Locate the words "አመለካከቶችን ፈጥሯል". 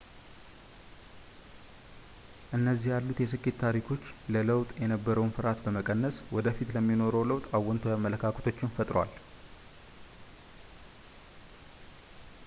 7.99-9.13